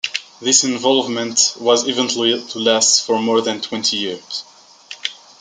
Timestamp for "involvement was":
0.63-1.87